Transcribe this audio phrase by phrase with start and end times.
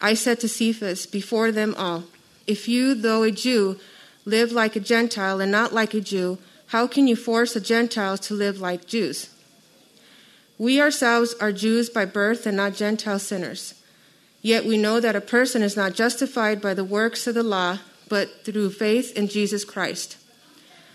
[0.00, 2.04] I said to Cephas before them all,
[2.46, 3.78] If you, though a Jew,
[4.24, 8.20] live like a Gentile and not like a Jew, how can you force the Gentiles
[8.20, 9.28] to live like Jews?
[10.56, 13.74] We ourselves are Jews by birth and not Gentile sinners.
[14.42, 17.78] Yet we know that a person is not justified by the works of the law,
[18.08, 20.16] but through faith in Jesus Christ.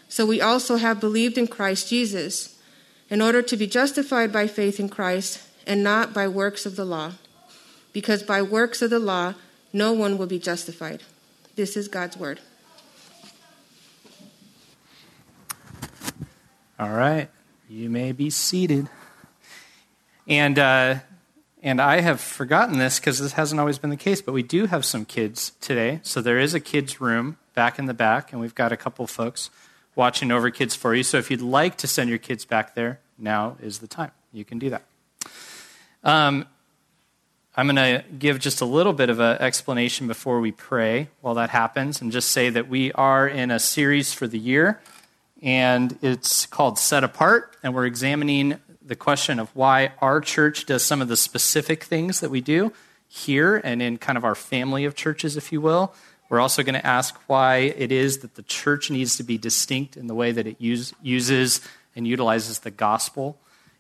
[0.08, 2.60] So we also have believed in Christ Jesus,
[3.10, 6.86] in order to be justified by faith in Christ and not by works of the
[6.86, 7.14] law
[7.96, 9.34] because by works of the law
[9.72, 11.02] no one will be justified.
[11.56, 12.42] This is God's word.
[16.78, 17.30] All right,
[17.70, 18.90] you may be seated.
[20.28, 20.96] And uh,
[21.64, 24.66] and I have forgotten this because this hasn't always been the case, but we do
[24.66, 26.02] have some kids today.
[26.04, 29.08] So there is a kids' room back in the back, and we've got a couple
[29.08, 29.50] folks
[29.96, 31.04] watching over kids for you.
[31.04, 34.12] So if you'd like to send your kids back there, now is the time.
[34.34, 34.84] You can do that.
[36.04, 36.46] Um,
[37.58, 41.36] I'm going to give just a little bit of an explanation before we pray while
[41.36, 44.82] that happens, and just say that we are in a series for the year,
[45.42, 50.84] and it's called Set Apart, and we're examining the question of why our church does
[50.84, 52.74] some of the specific things that we do
[53.08, 55.94] here and in kind of our family of churches, if you will.
[56.28, 59.96] We're also going to ask why it is that the church needs to be distinct
[59.96, 61.62] in the way that it use, uses
[61.96, 63.38] and utilizes the gospel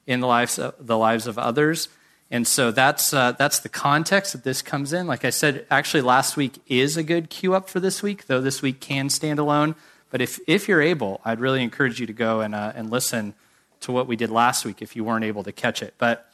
[0.08, 1.90] in the lives of, the lives of others.
[2.31, 5.06] And so that's, uh, that's the context that this comes in.
[5.08, 8.42] Like I said, actually, last week is a good cue up for this week, though
[8.42, 9.76] this week can stand alone.
[10.09, 13.36] But if, if you're able, I'd really encourage you to go and, uh, and listen
[13.81, 15.94] to what we did last week if you weren't able to catch it.
[15.97, 16.30] But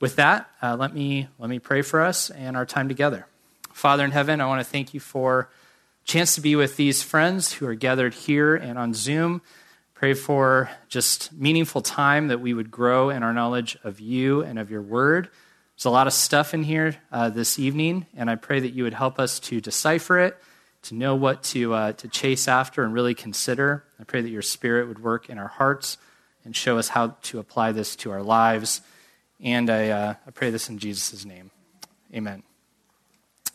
[0.00, 3.26] with that, uh, let, me, let me pray for us and our time together.
[3.72, 5.48] Father in heaven, I want to thank you for
[6.04, 9.42] chance to be with these friends who are gathered here and on Zoom.
[9.98, 14.56] Pray for just meaningful time that we would grow in our knowledge of you and
[14.56, 15.28] of your word.
[15.74, 18.84] There's a lot of stuff in here uh, this evening, and I pray that you
[18.84, 20.36] would help us to decipher it,
[20.82, 23.82] to know what to, uh, to chase after and really consider.
[23.98, 25.98] I pray that your spirit would work in our hearts
[26.44, 28.82] and show us how to apply this to our lives.
[29.40, 31.50] And I, uh, I pray this in Jesus' name.
[32.14, 32.44] Amen.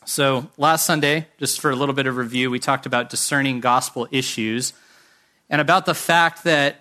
[0.03, 4.09] So, last Sunday, just for a little bit of review, we talked about discerning gospel
[4.11, 4.73] issues
[5.49, 6.77] and about the fact that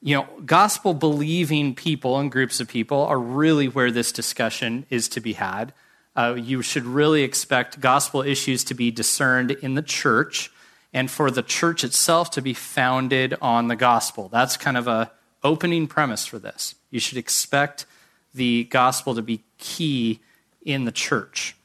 [0.00, 5.08] you know gospel believing people and groups of people are really where this discussion is
[5.10, 5.72] to be had.
[6.14, 10.50] Uh, you should really expect gospel issues to be discerned in the church
[10.92, 14.28] and for the church itself to be founded on the gospel.
[14.28, 15.10] That's kind of a
[15.42, 16.74] opening premise for this.
[16.90, 17.86] You should expect
[18.34, 20.20] the gospel to be key
[20.64, 21.56] in the church.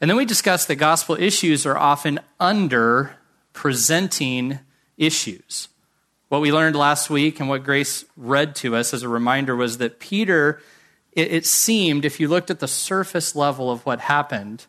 [0.00, 3.16] And then we discussed that gospel issues are often under
[3.52, 4.60] presenting
[4.96, 5.68] issues
[6.28, 9.78] what we learned last week and what Grace read to us as a reminder was
[9.78, 10.60] that Peter,
[11.12, 14.66] it, it seemed, if you looked at the surface level of what happened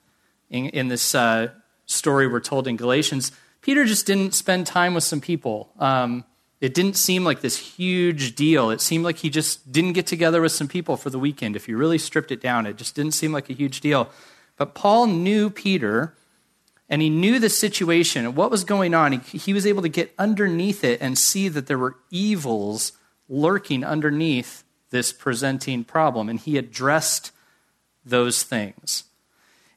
[0.49, 1.49] in, in this uh,
[1.85, 3.31] story we're told in Galatians,
[3.61, 5.69] Peter just didn't spend time with some people.
[5.79, 6.23] Um,
[6.61, 8.69] it didn't seem like this huge deal.
[8.69, 11.55] It seemed like he just didn't get together with some people for the weekend.
[11.55, 14.09] If you really stripped it down, it just didn't seem like a huge deal.
[14.57, 16.15] But Paul knew Peter
[16.89, 19.11] and he knew the situation and what was going on.
[19.11, 22.93] He, he, was able to get underneath it and see that there were evils
[23.29, 27.31] lurking underneath this presenting problem, and he addressed
[28.03, 29.03] those things.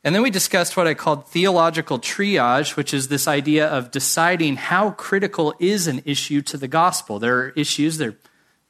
[0.03, 4.57] And then we discussed what I called theological triage, which is this idea of deciding
[4.57, 7.19] how critical is an issue to the gospel.
[7.19, 8.17] There are issues that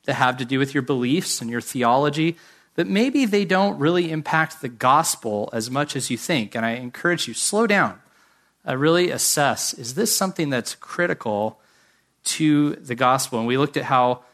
[0.06, 2.36] have to do with your beliefs and your theology,
[2.74, 6.56] but maybe they don't really impact the gospel as much as you think.
[6.56, 8.02] And I encourage you, slow down
[8.66, 11.60] uh, really assess is this something that's critical
[12.24, 13.38] to the gospel?
[13.38, 14.24] And we looked at how,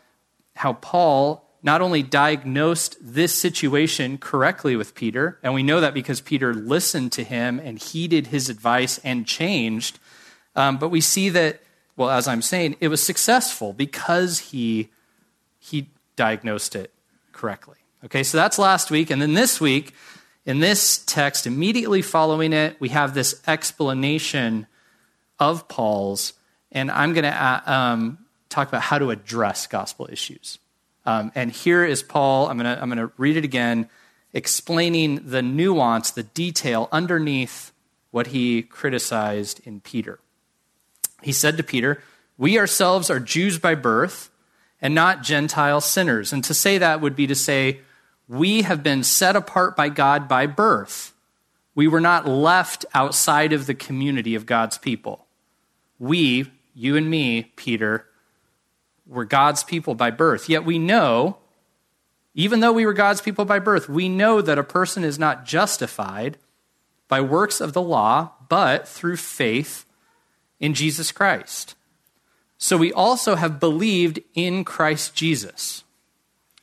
[0.56, 6.20] how Paul not only diagnosed this situation correctly with Peter, and we know that because
[6.20, 9.98] Peter listened to him and heeded his advice and changed,
[10.54, 11.60] um, but we see that,
[11.96, 14.90] well, as I'm saying, it was successful because he,
[15.58, 16.92] he diagnosed it
[17.32, 17.76] correctly.
[18.04, 19.10] Okay, so that's last week.
[19.10, 19.94] And then this week,
[20.48, 24.66] in this text, immediately following it, we have this explanation
[25.38, 26.32] of Paul's,
[26.72, 28.18] and I'm going to uh, um,
[28.48, 30.58] talk about how to address gospel issues.
[31.04, 33.90] Um, and here is Paul, I'm going to I'm going to read it again,
[34.32, 37.70] explaining the nuance, the detail underneath
[38.10, 40.18] what he criticized in Peter.
[41.22, 42.02] He said to Peter,
[42.38, 44.30] We ourselves are Jews by birth
[44.80, 46.32] and not Gentile sinners.
[46.32, 47.80] And to say that would be to say,
[48.28, 51.14] We have been set apart by God by birth.
[51.74, 55.26] We were not left outside of the community of God's people.
[55.98, 58.04] We, you and me, Peter,
[59.06, 60.48] were God's people by birth.
[60.48, 61.38] Yet we know,
[62.34, 65.46] even though we were God's people by birth, we know that a person is not
[65.46, 66.36] justified
[67.08, 69.86] by works of the law, but through faith
[70.60, 71.74] in Jesus Christ.
[72.58, 75.84] So we also have believed in Christ Jesus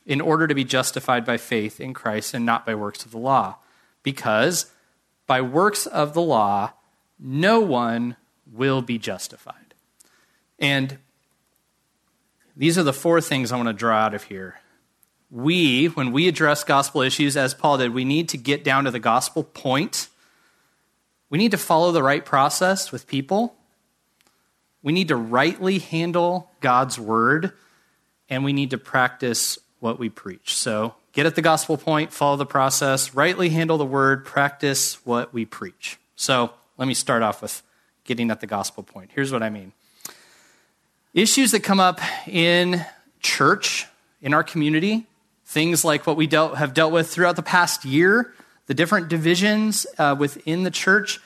[0.06, 3.18] in order to be justified by faith in Christ and not by works of the
[3.18, 3.56] law.
[4.04, 4.70] Because
[5.26, 6.72] by works of the law,
[7.18, 8.16] no one
[8.50, 9.74] will be justified.
[10.58, 10.98] And
[12.56, 14.60] these are the four things I want to draw out of here.
[15.28, 18.92] We, when we address gospel issues, as Paul did, we need to get down to
[18.92, 20.08] the gospel point.
[21.28, 23.56] We need to follow the right process with people.
[24.82, 27.52] We need to rightly handle God's word,
[28.28, 30.54] and we need to practice what we preach.
[30.54, 35.32] So get at the gospel point, follow the process, rightly handle the word, practice what
[35.32, 35.98] we preach.
[36.16, 37.62] So let me start off with
[38.04, 39.10] getting at the gospel point.
[39.14, 39.72] Here's what I mean
[41.14, 42.84] issues that come up in
[43.20, 43.86] church,
[44.20, 45.06] in our community,
[45.46, 48.32] things like what we dealt, have dealt with throughout the past year,
[48.66, 51.20] the different divisions uh, within the church,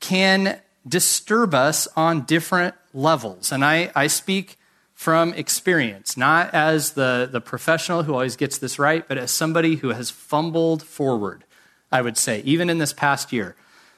[0.00, 3.52] can disturb us on different levels.
[3.52, 4.58] And I, I speak
[4.94, 9.76] from experience, not as the, the professional who always gets this right, but as somebody
[9.76, 11.44] who has fumbled forward,
[11.90, 13.56] I would say, even in this past year.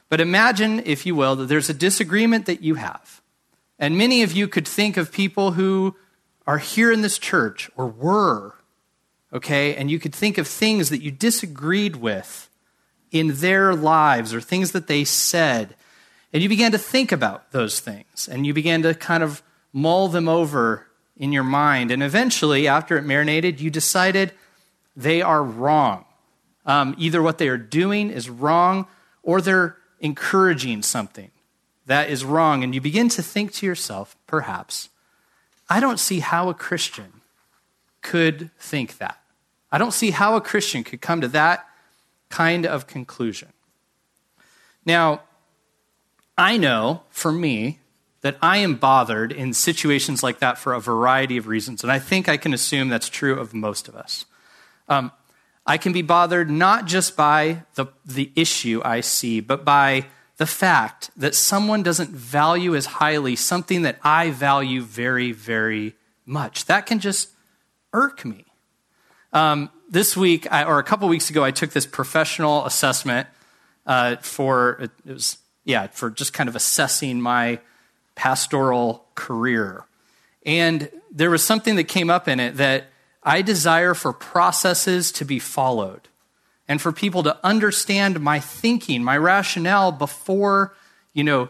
[0.09, 3.21] But imagine, if you will, that there's a disagreement that you have.
[3.79, 5.97] And many of you could think of people who
[6.47, 8.55] are here in this church or were,
[9.33, 9.75] okay?
[9.77, 12.49] And you could think of things that you disagreed with
[13.11, 15.77] in their lives or things that they said
[16.37, 20.09] and you began to think about those things and you began to kind of mull
[20.09, 20.87] them over
[21.17, 21.91] in your mind.
[21.91, 24.33] And eventually, after it marinated, you decided
[24.97, 26.05] they are wrong.
[26.65, 28.87] Um, either what they are doing is wrong
[29.23, 31.31] or they're encouraging something
[31.87, 32.65] that is wrong.
[32.65, 34.89] And you begin to think to yourself, perhaps,
[35.69, 37.13] I don't see how a Christian
[38.03, 39.21] could think that.
[39.71, 41.67] I don't see how a Christian could come to that
[42.29, 43.49] kind of conclusion.
[44.85, 45.23] Now,
[46.39, 47.81] I know for me
[48.27, 52.01] that I am bothered in situations like that for a variety of reasons, and I
[52.01, 54.27] think I can assume that's true of most of us.
[54.89, 55.13] Um,
[55.65, 60.07] I can be bothered not just by the, the issue I see, but by
[60.39, 65.95] the fact that someone doesn't value as highly something that I value very, very
[66.25, 66.65] much.
[66.65, 67.31] That can just
[67.93, 68.45] irk me.
[69.33, 73.29] Um, this week, I, or a couple weeks ago, I took this professional assessment
[73.87, 77.61] uh, for, it was yeah, for just kind of assessing my
[78.17, 79.85] pastoral career.
[80.45, 82.89] And there was something that came up in it that
[83.23, 86.09] I desire for processes to be followed
[86.69, 90.75] and for people to understand my thinking, my rationale before,
[91.13, 91.49] you know,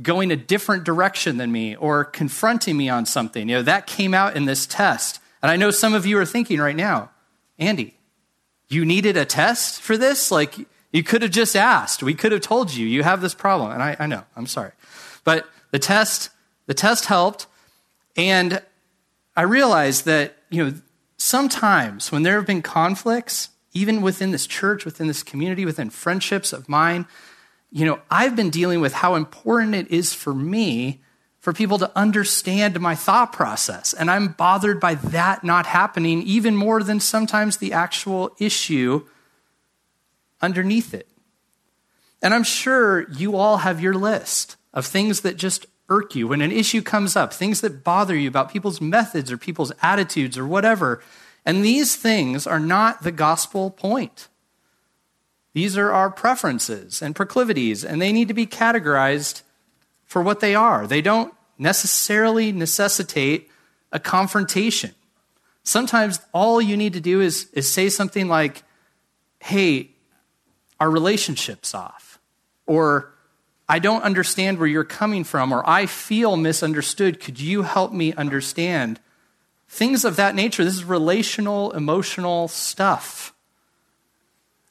[0.00, 3.48] going a different direction than me or confronting me on something.
[3.48, 5.20] You know, that came out in this test.
[5.42, 7.10] And I know some of you are thinking right now,
[7.58, 7.96] Andy,
[8.68, 10.30] you needed a test for this?
[10.30, 10.54] Like,
[10.92, 12.02] you could have just asked.
[12.02, 13.72] We could have told you you have this problem.
[13.72, 14.72] And I, I know, I'm sorry.
[15.24, 16.30] But the test,
[16.66, 17.48] the test helped.
[18.16, 18.62] And
[19.34, 20.74] I realized that, you know,
[21.16, 26.52] sometimes when there have been conflicts, even within this church, within this community, within friendships
[26.52, 27.06] of mine,
[27.72, 31.00] you know, I've been dealing with how important it is for me
[31.40, 33.94] for people to understand my thought process.
[33.94, 39.06] And I'm bothered by that not happening even more than sometimes the actual issue
[40.40, 41.08] underneath it.
[42.22, 46.40] And I'm sure you all have your list of things that just irk you when
[46.40, 50.46] an issue comes up, things that bother you about people's methods or people's attitudes or
[50.46, 51.02] whatever.
[51.44, 54.28] And these things are not the gospel point.
[55.52, 59.42] These are our preferences and proclivities, and they need to be categorized
[60.06, 60.86] for what they are.
[60.86, 63.50] They don't necessarily necessitate
[63.92, 64.94] a confrontation.
[65.62, 68.62] Sometimes all you need to do is, is say something like,
[69.40, 69.90] Hey,
[70.80, 72.18] our relationships off.
[72.66, 73.11] Or,
[73.72, 77.20] I don't understand where you're coming from, or I feel misunderstood.
[77.20, 79.00] Could you help me understand?
[79.66, 80.62] Things of that nature.
[80.62, 83.32] This is relational, emotional stuff.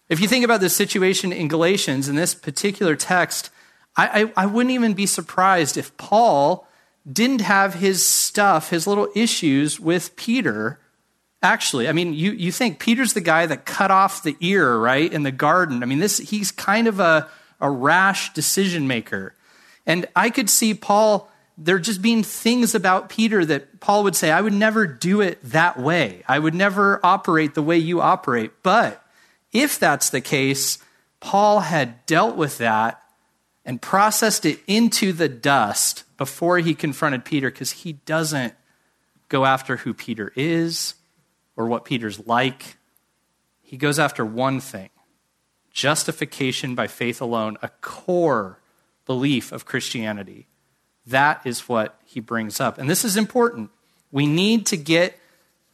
[0.07, 3.49] If you think about the situation in Galatians, in this particular text,
[3.97, 6.67] I, I, I, wouldn't even be surprised if Paul
[7.11, 10.79] didn't have his stuff, his little issues with Peter
[11.43, 15.11] Actually, I mean, you, you think Peter's the guy that cut off the ear, right,
[15.11, 15.81] in the garden.
[15.81, 17.27] I mean, this he's kind of a,
[17.61, 19.35] a rash decision maker.
[19.85, 24.31] And I could see Paul, there just being things about Peter that Paul would say,
[24.31, 26.23] I would never do it that way.
[26.27, 28.51] I would never operate the way you operate.
[28.63, 29.03] But
[29.53, 30.79] if that's the case,
[31.19, 33.01] Paul had dealt with that
[33.63, 38.53] and processed it into the dust before he confronted Peter because he doesn't
[39.29, 40.95] go after who Peter is
[41.55, 42.77] or what Peter's like.
[43.61, 44.89] He goes after one thing
[45.71, 48.59] justification by faith alone, a core
[49.05, 50.47] belief of Christianity.
[51.05, 52.77] That is what he brings up.
[52.77, 53.71] And this is important.
[54.11, 55.17] We need to get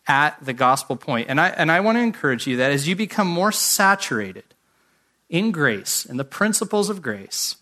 [0.07, 1.29] at the gospel point.
[1.29, 4.55] And I, and I want to encourage you that as you become more saturated
[5.29, 7.57] in grace and the principles of grace,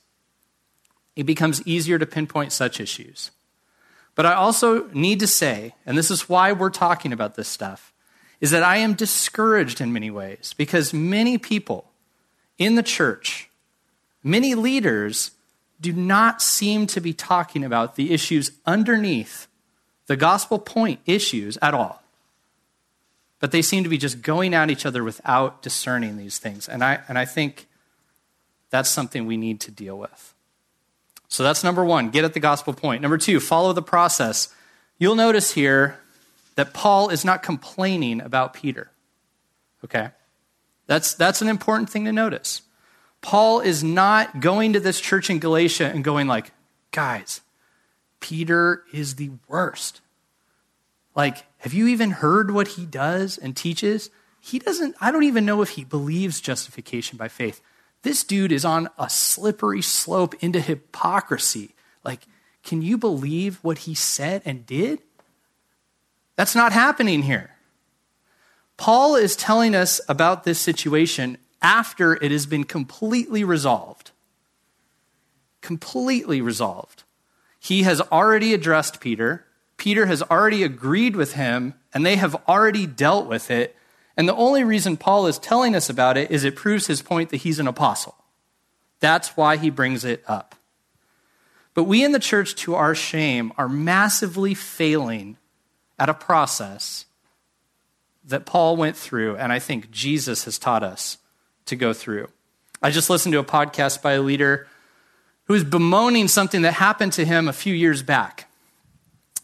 [1.16, 3.32] it becomes easier to pinpoint such issues.
[4.14, 7.94] But I also need to say, and this is why we're talking about this stuff,
[8.40, 11.92] is that I am discouraged in many ways because many people
[12.58, 13.50] in the church,
[14.24, 15.32] many leaders,
[15.82, 19.48] do not seem to be talking about the issues underneath
[20.08, 22.02] the gospel point issues at all.
[23.40, 26.70] But they seem to be just going at each other without discerning these things.
[26.70, 27.68] And I, and I think
[28.70, 30.34] that's something we need to deal with.
[31.28, 33.02] So that's number one, get at the gospel point.
[33.02, 34.54] Number two, follow the process.
[34.98, 36.00] You'll notice here
[36.56, 38.90] that Paul is not complaining about Peter.
[39.84, 40.10] Okay?
[40.88, 42.62] That's, that's an important thing to notice.
[43.22, 46.52] Paul is not going to this church in Galatia and going like,
[46.92, 47.42] guys,
[48.20, 50.02] Peter is the worst.
[51.16, 54.10] Like, have you even heard what he does and teaches?
[54.40, 57.62] He doesn't, I don't even know if he believes justification by faith.
[58.04, 61.74] This dude is on a slippery slope into hypocrisy.
[62.04, 62.28] Like,
[62.64, 65.02] can you believe what he said and did?
[66.36, 67.55] That's not happening here.
[68.78, 74.12] Paul is telling us about this situation after it has been completely resolved.
[75.62, 77.04] Completely resolved.
[77.60, 79.46] He has already addressed Peter.
[79.78, 83.76] Peter has already agreed with him, and they have already dealt with it.
[84.18, 87.30] And the only reason Paul is telling us about it is it proves his point
[87.32, 88.16] that he's an apostle.
[89.00, 90.56] That's why he brings it up.
[91.74, 95.38] But we in the church, to our shame, are massively failing
[96.00, 97.06] at a process
[98.28, 101.18] that Paul went through, and I think Jesus has taught us
[101.66, 102.28] to go through.
[102.82, 104.68] I just listened to a podcast by a leader
[105.46, 108.50] who was bemoaning something that happened to him a few years back.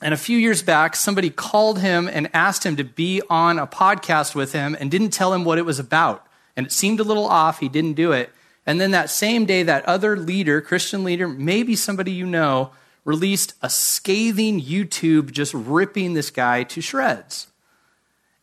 [0.02, 3.68] And a few years back, somebody called him and asked him to be on a
[3.68, 6.26] podcast with him and didn't tell him what it was about.
[6.56, 7.60] And it seemed a little off.
[7.60, 8.32] He didn't do it.
[8.66, 12.72] And then that same day, that other leader, Christian leader, maybe somebody you know,
[13.06, 17.48] released a scathing YouTube just ripping this guy to shreds.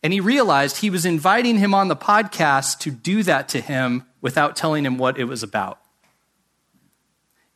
[0.01, 4.05] And he realized he was inviting him on the podcast to do that to him
[4.21, 5.79] without telling him what it was about.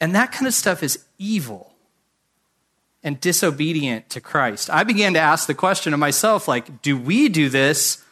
[0.01, 1.73] And that kind of stuff is evil
[3.03, 4.69] and disobedient to Christ.
[4.69, 8.03] I began to ask the question of myself like, do we do this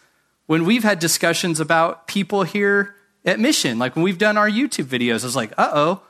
[0.45, 2.95] when we've had discussions about people here
[3.25, 3.79] at Mission?
[3.79, 6.01] Like when we've done our YouTube videos, I was like, uh oh,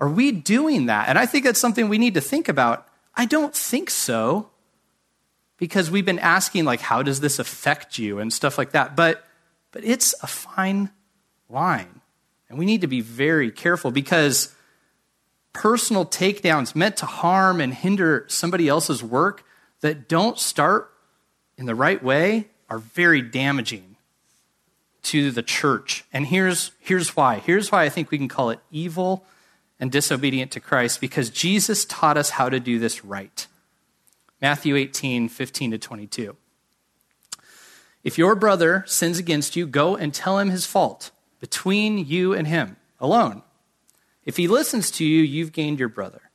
[0.00, 1.08] are we doing that?
[1.08, 2.86] And I think that's something we need to think about.
[3.14, 4.50] I don't think so
[5.62, 8.96] because we've been asking like how does this affect you and stuff like that.
[8.96, 9.24] But
[9.70, 10.90] but it's a fine
[11.48, 12.00] line.
[12.48, 14.52] And we need to be very careful because
[15.52, 19.44] personal takedowns meant to harm and hinder somebody else's work
[19.82, 20.90] that don't start
[21.56, 23.94] in the right way are very damaging
[25.02, 26.04] to the church.
[26.12, 27.38] And here's, here's why.
[27.38, 29.24] Here's why I think we can call it evil
[29.78, 33.46] and disobedient to Christ because Jesus taught us how to do this right.
[34.42, 36.36] Matthew 18, 15 to 22.
[38.02, 42.48] If your brother sins against you, go and tell him his fault between you and
[42.48, 43.42] him alone.
[44.24, 46.30] If he listens to you, you've gained your brother.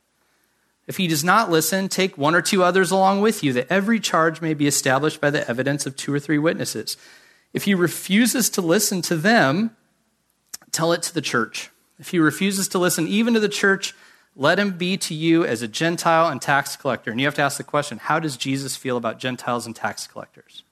[0.86, 4.00] If he does not listen, take one or two others along with you, that every
[4.00, 6.96] charge may be established by the evidence of two or three witnesses.
[7.52, 9.76] If he refuses to listen to them,
[10.72, 11.70] tell it to the church.
[11.98, 13.94] If he refuses to listen even to the church,
[14.38, 17.10] let him be to you as a Gentile and tax collector.
[17.10, 20.06] And you have to ask the question how does Jesus feel about Gentiles and tax
[20.06, 20.62] collectors?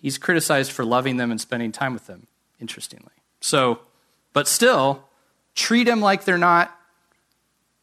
[0.00, 3.12] He's criticized for loving them and spending time with them, interestingly.
[3.40, 3.80] So,
[4.32, 5.04] but still,
[5.54, 6.74] treat them like they're not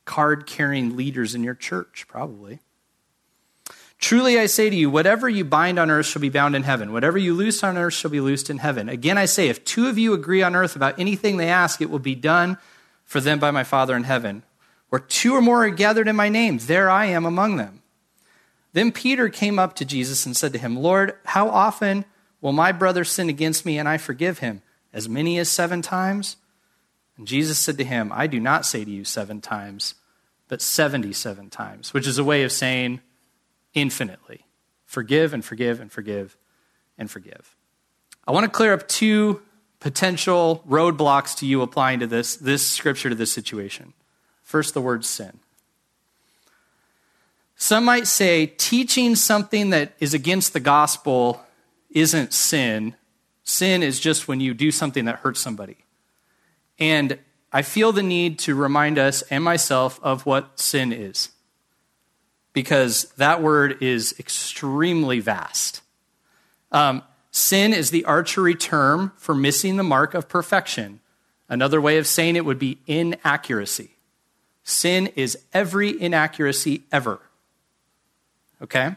[0.06, 2.60] card carrying leaders in your church, probably.
[4.00, 6.94] Truly I say to you, whatever you bind on earth shall be bound in heaven.
[6.94, 8.88] Whatever you loose on earth shall be loosed in heaven.
[8.88, 11.89] Again I say, if two of you agree on earth about anything they ask, it
[11.89, 12.58] will be done
[13.08, 14.44] for them by my Father in heaven.
[14.90, 17.82] Where two or more are gathered in my name, there I am among them.
[18.74, 22.06] Then Peter came up to Jesus and said to him, Lord, how often
[22.42, 24.62] will my brother sin against me and I forgive him?
[24.94, 26.36] As many as seven times?
[27.18, 29.96] And Jesus said to him, I do not say to you seven times,
[30.48, 33.02] but 77 times, which is a way of saying
[33.74, 34.46] infinitely.
[34.86, 36.38] Forgive and forgive and forgive
[36.98, 37.56] and forgive.
[38.28, 39.42] I want to clear up two
[39.79, 43.93] potential roadblocks to you applying to this, this scripture to this situation.
[44.43, 45.39] First, the word sin.
[47.55, 51.43] Some might say teaching something that is against the gospel
[51.89, 52.96] isn't sin.
[53.43, 55.77] Sin is just when you do something that hurts somebody.
[56.79, 57.17] And
[57.51, 61.29] I feel the need to remind us and myself of what sin is.
[62.53, 65.81] Because that word is extremely vast.
[66.72, 67.03] Um,
[67.38, 71.00] sin is the archery term for missing the mark of perfection.
[71.48, 73.91] Another way of saying it would be inaccuracy.
[74.63, 77.20] Sin is every inaccuracy ever.
[78.62, 78.96] Okay?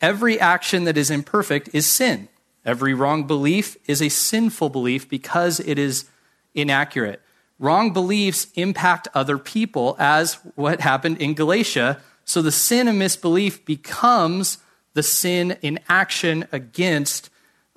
[0.00, 2.28] Every action that is imperfect is sin.
[2.64, 6.06] Every wrong belief is a sinful belief because it is
[6.54, 7.22] inaccurate.
[7.58, 12.00] Wrong beliefs impact other people, as what happened in Galatia.
[12.24, 14.58] So the sin of misbelief becomes
[14.94, 17.29] the sin in action against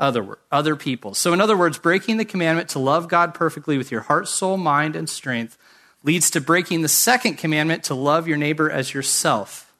[0.03, 1.13] other, other people.
[1.13, 4.57] So, in other words, breaking the commandment to love God perfectly with your heart, soul,
[4.57, 5.57] mind, and strength
[6.03, 9.74] leads to breaking the second commandment to love your neighbor as yourself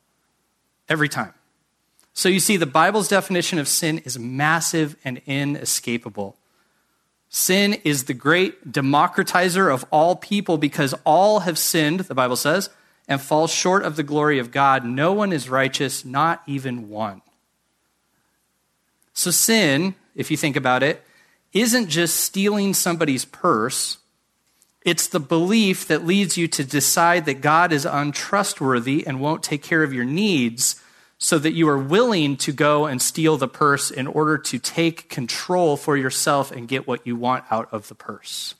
[0.88, 1.34] every time.
[2.14, 6.38] So you see, the Bible's definition of sin is massive and inescapable.
[7.30, 12.70] Sin is the great democratizer of all people because all have sinned, the Bible says,
[13.08, 14.86] and fall short of the glory of God.
[14.86, 17.22] No one is righteous, not even one.
[19.14, 21.04] So, sin, if you think about it,
[21.52, 23.98] isn't just stealing somebody's purse.
[24.84, 29.64] It's the belief that leads you to decide that God is untrustworthy and won't take
[29.64, 30.82] care of your needs
[31.18, 35.10] so that you are willing to go and steal the purse in order to take
[35.10, 38.56] control for yourself and get what you want out of the purse.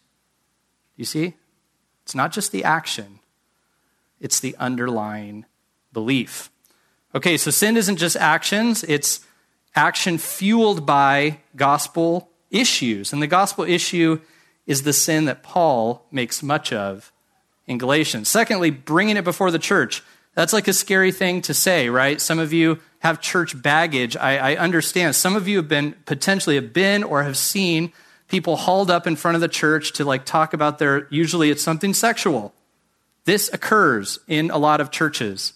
[0.96, 1.34] You see?
[2.04, 3.20] It's not just the action,
[4.20, 5.46] it's the underlying
[5.92, 6.50] belief.
[7.16, 9.26] Okay, so sin isn't just actions, it's
[9.76, 13.14] action fueled by gospel issues.
[13.14, 14.22] And the gospel issue
[14.66, 17.12] is the sin that Paul makes much of
[17.68, 18.30] in Galatians.
[18.30, 20.04] Secondly, bringing it before the church.
[20.36, 22.20] That's like a scary thing to say, right?
[22.20, 24.16] Some of you have church baggage.
[24.16, 25.16] I, I, understand.
[25.16, 27.92] Some of you have been potentially have been or have seen
[28.30, 31.62] people hauled up in front of the church to like talk about their usually it's
[31.62, 32.54] something sexual.
[33.26, 35.54] This occurs in a lot of churches,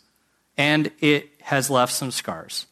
[0.58, 2.68] and it has left some scars.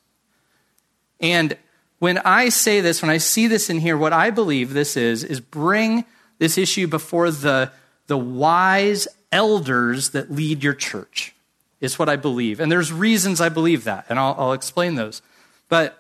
[1.20, 1.58] And
[2.00, 5.24] when I say this, when I see this in here, what I believe this is,
[5.24, 6.06] is bring
[6.38, 7.72] this issue before the,
[8.08, 11.34] the wise elders that lead your church
[11.82, 12.60] is what I believe.
[12.60, 15.22] And there's reasons I believe that, and I'll, I'll explain those.
[15.70, 15.98] But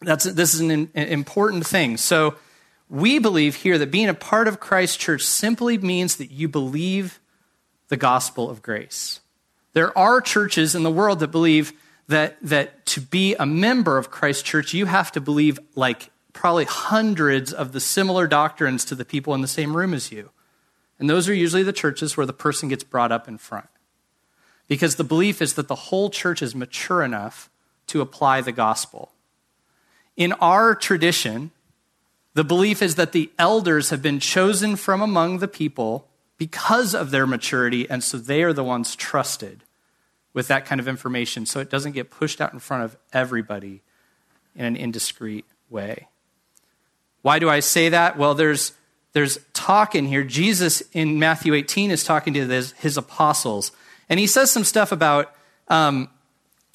[0.00, 1.96] that's, this is an, an important thing.
[1.96, 2.36] So
[2.88, 7.20] we believe here that being a part of Christ's church simply means that you believe
[7.88, 9.20] the gospel of grace.
[9.72, 11.72] There are churches in the world that believe
[12.10, 16.64] that, that to be a member of Christ church, you have to believe like probably
[16.64, 20.30] hundreds of the similar doctrines to the people in the same room as you.
[20.98, 23.68] And those are usually the churches where the person gets brought up in front
[24.66, 27.48] because the belief is that the whole church is mature enough
[27.86, 29.12] to apply the gospel.
[30.16, 31.52] In our tradition,
[32.34, 37.10] the belief is that the elders have been chosen from among the people because of
[37.10, 39.62] their maturity, and so they are the ones trusted
[40.32, 43.82] with that kind of information so it doesn't get pushed out in front of everybody
[44.54, 46.08] in an indiscreet way.
[47.22, 48.16] Why do I say that?
[48.16, 48.72] Well, there's,
[49.12, 50.24] there's talk in here.
[50.24, 53.72] Jesus in Matthew 18 is talking to his, his apostles
[54.10, 55.32] and he says some stuff about
[55.68, 56.10] um,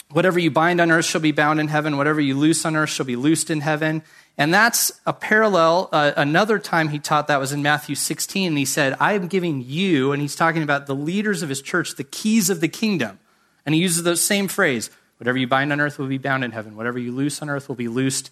[0.10, 2.90] whatever you bind on earth shall be bound in heaven, whatever you loose on earth
[2.90, 4.02] shall be loosed in heaven.
[4.38, 5.90] And that's a parallel.
[5.92, 8.48] Uh, another time he taught that was in Matthew 16.
[8.48, 11.62] And he said, I am giving you, and he's talking about the leaders of his
[11.62, 13.20] church, the keys of the kingdom.
[13.66, 16.52] And he uses the same phrase whatever you bind on earth will be bound in
[16.52, 18.30] heaven, whatever you loose on earth will be loosed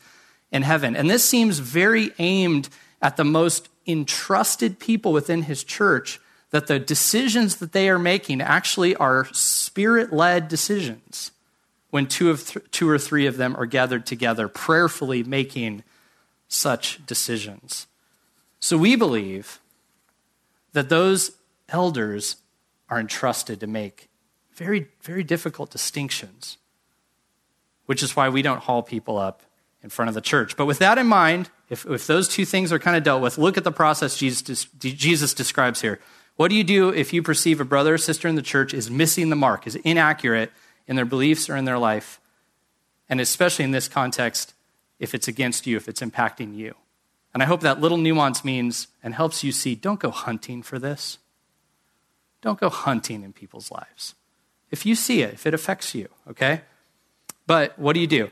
[0.52, 0.96] in heaven.
[0.96, 2.70] And this seems very aimed
[3.02, 6.20] at the most entrusted people within his church
[6.52, 11.32] that the decisions that they are making actually are spirit led decisions
[11.90, 15.84] when two, of th- two or three of them are gathered together, prayerfully making
[16.48, 17.88] such decisions.
[18.60, 19.60] So we believe
[20.74, 21.32] that those
[21.70, 22.38] elders
[22.90, 24.10] are entrusted to make
[24.56, 26.58] very, very difficult distinctions,
[27.86, 29.44] which is why we don't haul people up
[29.82, 30.56] in front of the church.
[30.56, 33.38] But with that in mind, if, if those two things are kind of dealt with,
[33.38, 36.00] look at the process Jesus, Jesus describes here.
[36.36, 38.90] What do you do if you perceive a brother or sister in the church is
[38.90, 40.52] missing the mark, is inaccurate
[40.88, 42.20] in their beliefs or in their life?
[43.10, 44.54] And especially in this context,
[45.00, 46.76] if it's against you, if it's impacting you.
[47.34, 50.80] And I hope that little nuance means and helps you see don't go hunting for
[50.80, 51.18] this.
[52.42, 54.16] Don't go hunting in people's lives.
[54.74, 56.62] If you see it, if it affects you, okay?
[57.46, 58.32] But what do you do?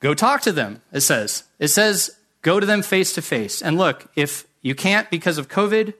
[0.00, 1.44] Go talk to them, it says.
[1.58, 2.10] It says
[2.42, 3.62] go to them face to face.
[3.62, 5.94] And look, if you can't because of COVID,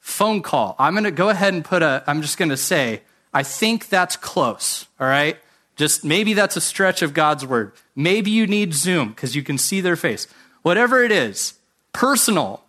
[0.00, 0.74] phone call.
[0.76, 3.90] I'm going to go ahead and put a, I'm just going to say, I think
[3.90, 5.36] that's close, all right?
[5.76, 7.74] Just maybe that's a stretch of God's word.
[7.94, 10.26] Maybe you need Zoom because you can see their face.
[10.62, 11.54] Whatever it is,
[11.92, 12.64] personal.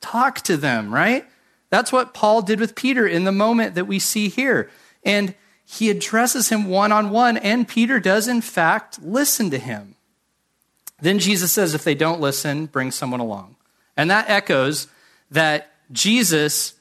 [0.00, 1.26] Talk to them, right?
[1.68, 4.70] That's what Paul did with Peter in the moment that we see here.
[5.06, 9.94] And he addresses him one on one, and Peter does, in fact, listen to him.
[11.00, 13.56] Then Jesus says, if they don't listen, bring someone along.
[13.96, 14.88] And that echoes
[15.30, 16.74] that Jesus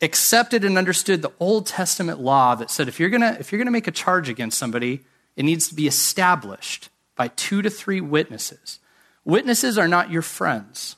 [0.00, 3.92] accepted and understood the Old Testament law that said if you're going to make a
[3.92, 5.02] charge against somebody,
[5.36, 8.80] it needs to be established by 2 to 3 witnesses.
[9.24, 10.96] Witnesses are not your friends.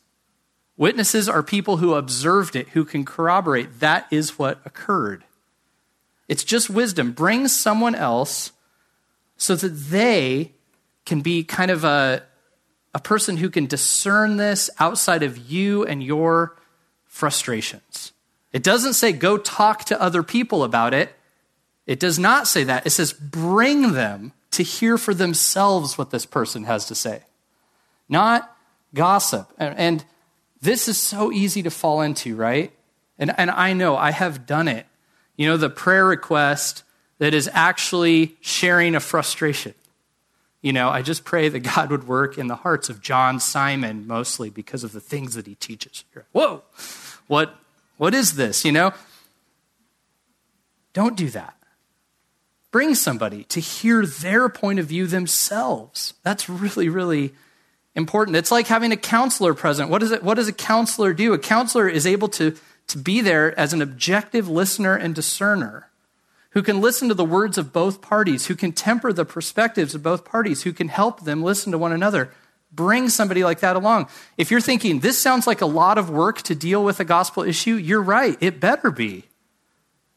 [0.77, 5.25] Witnesses are people who observed it, who can corroborate that is what occurred.
[6.29, 7.13] It's just wisdom.
[7.13, 8.53] Bring someone else
[9.37, 10.53] so that they
[11.05, 12.23] can be kind of a,
[12.95, 16.57] a person who can discern this outside of you and your
[17.05, 18.13] frustrations.
[18.53, 21.15] It doesn't say go talk to other people about it.
[21.87, 22.87] It does not say that.
[22.87, 27.23] It says bring them to hear for themselves what this person has to say,
[28.09, 28.57] not
[28.95, 29.53] gossip.
[29.59, 30.05] And,
[30.65, 32.73] this is so easy to fall into, right?
[33.19, 34.87] And, and I know I have done it.
[35.37, 36.83] You know, the prayer request
[37.19, 39.75] that is actually sharing a frustration.
[40.63, 44.07] You know, I just pray that God would work in the hearts of John Simon
[44.07, 46.05] mostly because of the things that he teaches.
[46.33, 46.63] Whoa,
[47.27, 47.55] what,
[47.99, 48.65] what is this?
[48.65, 48.93] You know?
[50.95, 51.57] Don't do that.
[52.71, 56.15] Bring somebody to hear their point of view themselves.
[56.23, 57.35] That's really, really
[57.95, 58.37] important.
[58.37, 59.91] It's like having a counselor present.
[59.91, 61.33] What, is it, what does a counselor do?
[61.33, 62.57] A counselor is able to,
[62.89, 65.91] to be there as an objective listener and discerner
[66.55, 70.03] who can listen to the words of both parties, who can temper the perspectives of
[70.03, 72.31] both parties, who can help them listen to one another.
[72.73, 74.09] Bring somebody like that along.
[74.39, 77.43] If you're thinking, this sounds like a lot of work to deal with a gospel
[77.43, 78.37] issue, you're right.
[78.41, 79.25] It better be.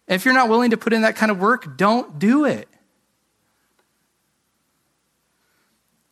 [0.08, 2.69] if you're not willing to put in that kind of work, don't do it.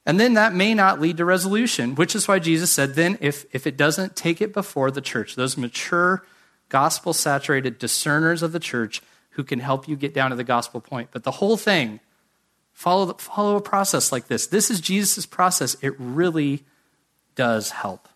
[0.07, 3.45] And then that may not lead to resolution, which is why Jesus said, then if,
[3.53, 6.23] if it doesn't, take it before the church, those mature,
[6.69, 9.01] gospel saturated discerners of the church
[9.31, 11.09] who can help you get down to the gospel point.
[11.11, 11.99] But the whole thing
[12.75, 14.47] Follow, follow a process like this.
[14.47, 15.77] This is Jesus' process.
[15.81, 16.65] It really
[17.33, 18.09] does help.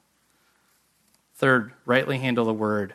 [1.35, 2.93] Third, rightly handle the word.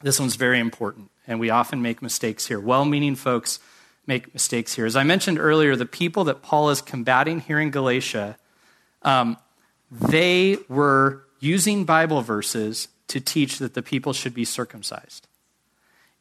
[0.00, 2.60] This one's very important, and we often make mistakes here.
[2.60, 3.58] Well meaning folks
[4.06, 4.86] make mistakes here.
[4.86, 8.38] As I mentioned earlier, the people that Paul is combating here in Galatia,
[9.02, 9.38] um,
[9.90, 15.26] they were using Bible verses to teach that the people should be circumcised.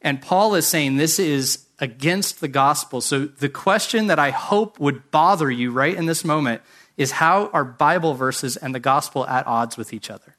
[0.02, 3.02] And Paul is saying this is against the gospel.
[3.02, 6.62] So the question that I hope would bother you right in this moment
[6.98, 10.36] is how are Bible verses and the gospel at odds with each other?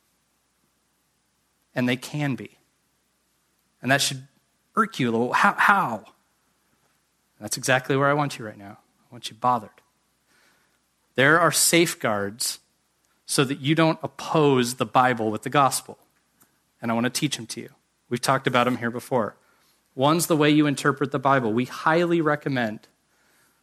[1.75, 2.59] And they can be.
[3.81, 4.27] And that should
[4.75, 5.33] irk you a little.
[5.33, 5.55] How?
[5.57, 6.05] how?
[7.41, 8.79] That's exactly where I want you right now.
[8.79, 9.71] I want you bothered.
[11.15, 12.59] There are safeguards
[13.27, 15.99] so that you don't oppose the Bible with the gospel.
[16.81, 17.71] And I want to teach them to you.
[18.09, 19.37] We've talked about them here before.
[19.95, 21.53] One's the way you interpret the Bible.
[21.53, 22.87] We highly recommend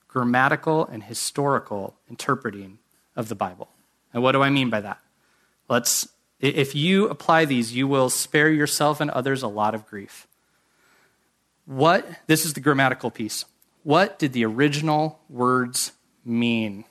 [0.07, 2.79] grammatical and historical interpreting
[3.15, 3.69] of the Bible.
[4.13, 4.99] And what do I mean by that?
[5.69, 6.07] Let's
[6.39, 10.27] if you apply these, you will spare yourself and others a lot of grief.
[11.65, 13.45] What this is the grammatical piece.
[13.83, 15.91] What did the original words
[16.23, 16.85] mean?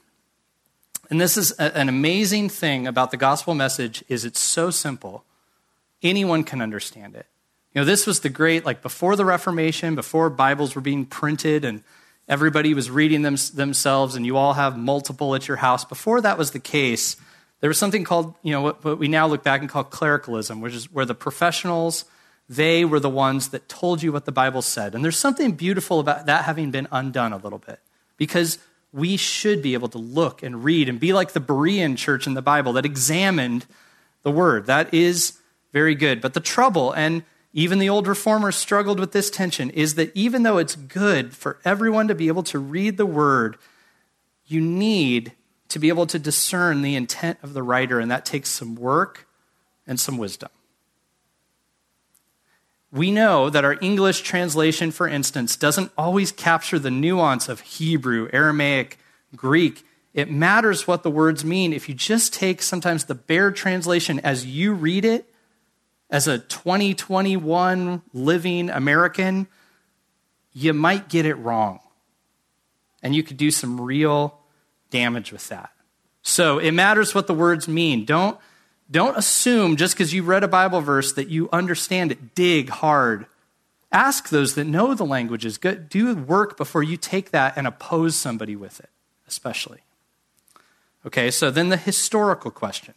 [1.10, 5.24] And this is an amazing thing about the gospel message is it's so simple.
[6.04, 7.26] Anyone can understand it.
[7.72, 11.64] You know, this was the great, like before the Reformation, before Bibles were being printed
[11.64, 11.82] and
[12.28, 15.84] everybody was reading them themselves and you all have multiple at your house.
[15.84, 17.16] Before that was the case,
[17.60, 20.60] there was something called, you know, what, what we now look back and call clericalism,
[20.60, 22.04] which is where the professionals,
[22.48, 24.94] they were the ones that told you what the Bible said.
[24.94, 27.80] And there's something beautiful about that having been undone a little bit
[28.16, 28.58] because
[28.92, 32.34] we should be able to look and read and be like the Berean church in
[32.34, 33.66] the Bible that examined
[34.22, 34.66] the word.
[34.66, 35.38] That is
[35.74, 36.22] very good.
[36.22, 40.44] But the trouble, and even the old reformers struggled with this tension is that even
[40.44, 43.58] though it's good for everyone to be able to read the word,
[44.46, 45.32] you need
[45.68, 49.26] to be able to discern the intent of the writer, and that takes some work
[49.86, 50.50] and some wisdom.
[52.92, 58.28] We know that our English translation, for instance, doesn't always capture the nuance of Hebrew,
[58.32, 58.98] Aramaic,
[59.34, 59.84] Greek,
[60.14, 61.72] It matters what the words mean.
[61.72, 65.28] If you just take sometimes the bare translation as you read it,
[66.14, 69.48] as a 2021 living American,
[70.52, 71.80] you might get it wrong.
[73.02, 74.38] And you could do some real
[74.90, 75.70] damage with that.
[76.22, 78.04] So it matters what the words mean.
[78.04, 78.38] Don't,
[78.88, 82.36] don't assume just because you read a Bible verse that you understand it.
[82.36, 83.26] Dig hard.
[83.90, 85.58] Ask those that know the languages.
[85.58, 88.90] Do work before you take that and oppose somebody with it,
[89.26, 89.80] especially.
[91.04, 92.94] Okay, so then the historical question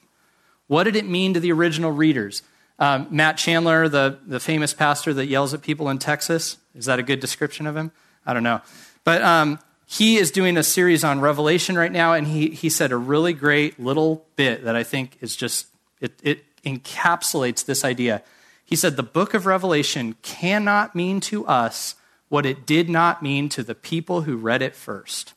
[0.67, 2.43] What did it mean to the original readers?
[2.80, 7.00] Um, Matt Chandler, the, the famous pastor that yells at people in Texas, is that
[7.00, 7.92] a good description of him?
[8.26, 8.62] I don't know.
[9.04, 12.92] But um, he is doing a series on Revelation right now, and he, he said
[12.92, 15.68] a really great little bit that I think is just,
[16.00, 18.22] it, it encapsulates this idea.
[18.63, 21.96] He said, The book of Revelation cannot mean to us
[22.30, 25.34] what it did not mean to the people who read it first.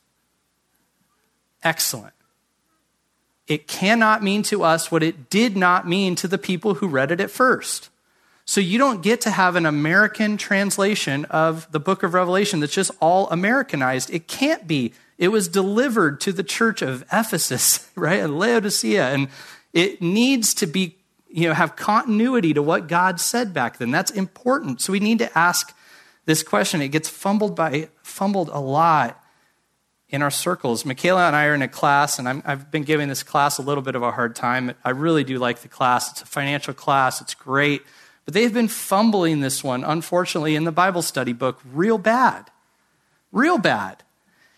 [1.63, 2.13] Excellent
[3.47, 7.11] it cannot mean to us what it did not mean to the people who read
[7.11, 7.89] it at first.
[8.45, 12.73] So you don't get to have an American translation of the book of Revelation that's
[12.73, 14.09] just all Americanized.
[14.09, 14.93] It can't be.
[15.17, 19.27] It was delivered to the church of Ephesus, right, and Laodicea, and
[19.73, 20.97] it needs to be,
[21.29, 23.91] you know, have continuity to what God said back then.
[23.91, 24.81] That's important.
[24.81, 25.73] So we need to ask
[26.25, 26.81] this question.
[26.81, 29.20] It gets fumbled by fumbled a lot
[30.11, 30.85] in our circles.
[30.85, 33.61] Michaela and I are in a class, and i have been giving this class a
[33.61, 34.73] little bit of a hard time.
[34.83, 36.11] I really do like the class.
[36.11, 37.81] It's a financial class, it's great.
[38.25, 42.51] But they've been fumbling this one, unfortunately, in the Bible study book real bad.
[43.31, 44.03] Real bad.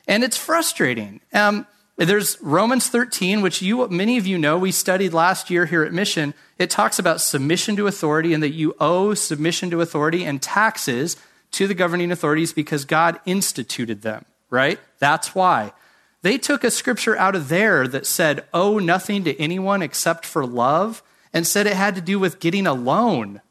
[0.08, 1.22] And it's frustrating.
[1.32, 5.84] Um, there's Romans 13, which you, many of you know, we studied last year here
[5.84, 6.34] at Mission.
[6.58, 11.16] It talks about submission to authority and that you owe submission to authority and taxes
[11.52, 14.80] to the governing authorities because God instituted them right?
[15.04, 15.74] That's why.
[16.22, 20.46] They took a scripture out of there that said, owe nothing to anyone except for
[20.46, 23.42] love, and said it had to do with getting a loan.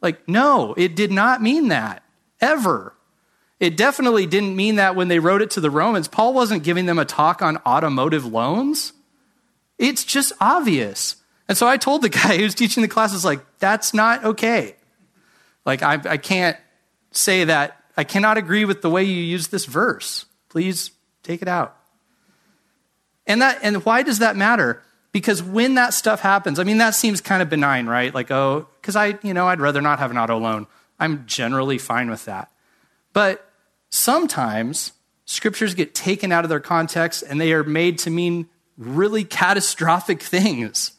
[0.00, 2.04] Like, no, it did not mean that,
[2.40, 2.94] ever.
[3.58, 6.06] It definitely didn't mean that when they wrote it to the Romans.
[6.06, 8.92] Paul wasn't giving them a talk on automotive loans.
[9.78, 11.16] It's just obvious.
[11.48, 14.76] And so I told the guy who's teaching the classes, like, that's not okay.
[15.66, 16.56] Like, I, I can't
[17.10, 20.26] say that I cannot agree with the way you use this verse.
[20.48, 20.90] Please
[21.22, 21.76] take it out.
[23.26, 24.82] And that and why does that matter?
[25.12, 28.14] Because when that stuff happens, I mean that seems kind of benign, right?
[28.14, 30.66] Like, oh, because I, you know, I'd rather not have an auto loan.
[30.98, 32.50] I'm generally fine with that.
[33.12, 33.50] But
[33.90, 34.92] sometimes
[35.24, 40.22] scriptures get taken out of their context and they are made to mean really catastrophic
[40.22, 40.92] things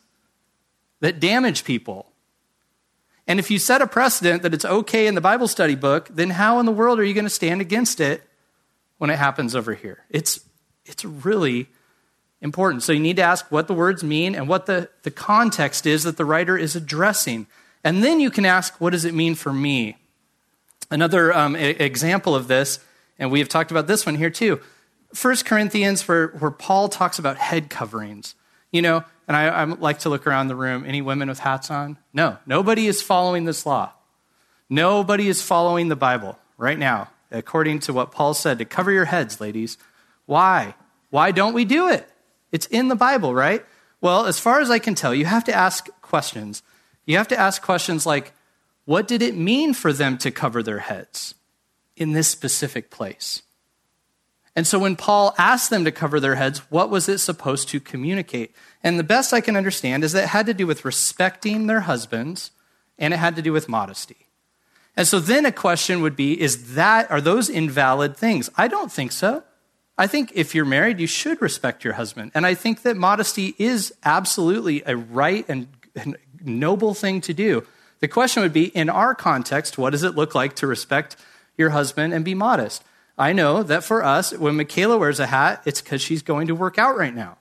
[1.00, 2.12] that damage people.
[3.26, 6.32] And if you set a precedent that it's okay in the Bible study book, then
[6.32, 8.24] how in the world are you going to stand against it
[9.00, 10.06] when it happens over here?
[10.12, 10.42] It's,
[10.86, 11.68] it's really
[12.40, 12.84] important.
[12.84, 16.04] So you need to ask what the words mean and what the, the context is
[16.04, 17.48] that the writer is addressing.
[17.84, 19.98] And then you can ask, what does it mean for me?
[20.92, 22.80] Another um, example of this,
[23.18, 24.62] and we have talked about this one here too.
[25.14, 28.36] First Corinthians, where, where Paul talks about head coverings.
[28.72, 30.86] You know, and I, I like to look around the room.
[30.86, 31.98] Any women with hats on?
[32.14, 33.94] No, nobody is following this law.
[34.70, 39.06] Nobody is following the Bible right now, according to what Paul said to cover your
[39.06, 39.78] heads, ladies.
[40.26, 40.76] Why?
[41.10, 42.08] Why don't we do it?
[42.52, 43.66] It's in the Bible, right?
[44.02, 46.64] Well, as far as I can tell, you have to ask questions.
[47.06, 48.34] You have to ask questions like,
[48.86, 51.36] what did it mean for them to cover their heads
[51.96, 53.44] in this specific place?
[54.56, 57.80] And so when Paul asked them to cover their heads, what was it supposed to
[57.80, 58.56] communicate?
[58.84, 61.82] And the best I can understand is that it had to do with respecting their
[61.82, 62.52] husbands
[62.98, 64.28] and it had to do with modesty.
[64.96, 68.50] And so then a question would be is that are those invalid things?
[68.58, 69.44] I don't think so.
[69.98, 72.32] I think if you're married, you should respect your husband.
[72.34, 75.68] And I think that modesty is absolutely a right and
[76.42, 77.66] noble thing to do.
[78.00, 81.18] The question would be in our context, what does it look like to respect
[81.58, 82.84] your husband and be modest?
[83.18, 86.56] I know that for us, when Michaela wears a hat, it's because she's going to
[86.56, 87.38] work out right now.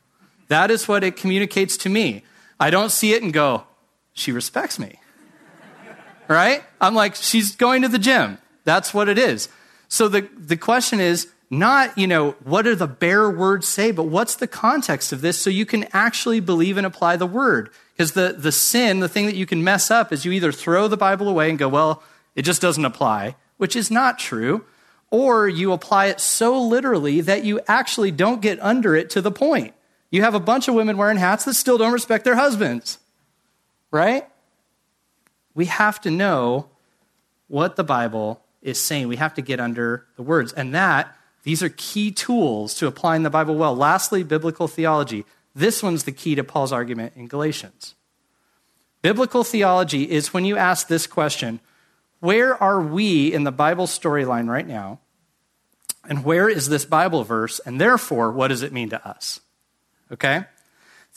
[0.48, 2.24] That is what it communicates to me.
[2.58, 3.64] I don't see it and go,
[4.12, 4.98] she respects me.
[6.28, 6.62] Right?
[6.80, 8.38] I'm like, she's going to the gym.
[8.64, 9.48] That's what it is.
[9.88, 14.04] So the, the question is not, you know, what do the bare words say, but
[14.04, 17.70] what's the context of this so you can actually believe and apply the word?
[17.96, 20.88] Because the, the sin, the thing that you can mess up is you either throw
[20.88, 22.02] the Bible away and go, well,
[22.36, 24.64] it just doesn't apply, which is not true,
[25.10, 29.32] or you apply it so literally that you actually don't get under it to the
[29.32, 29.74] point.
[30.10, 32.98] You have a bunch of women wearing hats that still don't respect their husbands,
[33.90, 34.28] right?
[35.58, 36.68] We have to know
[37.48, 39.08] what the Bible is saying.
[39.08, 40.52] We have to get under the words.
[40.52, 43.74] And that These are key tools to applying the Bible well.
[43.74, 45.24] Lastly, biblical theology.
[45.56, 47.96] This one's the key to Paul's argument in Galatians.
[49.02, 51.58] Biblical theology is when you ask this question
[52.20, 55.00] where are we in the Bible storyline right now?
[56.08, 57.58] And where is this Bible verse?
[57.60, 59.40] And therefore, what does it mean to us?
[60.12, 60.44] Okay?